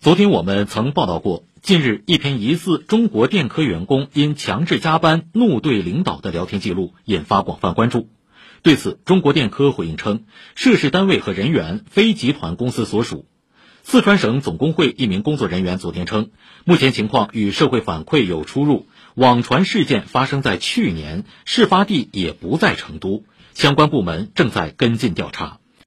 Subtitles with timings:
[0.00, 8.08] 昨天我们曾报道过近日一篇疑似中国电科员工因强制加班怒对领导的聊天记录引发广泛关注。
[8.62, 10.24] 对此中国电科回应称
[10.54, 13.26] 涉事单位和人员非集团公司所属。
[13.82, 16.30] 四川省总工会一名工作人员昨天称
[16.64, 25.59] 目前情况与社会反馈有出入网传事件发生在去年事发地也不在成都相关部门正在跟进调查。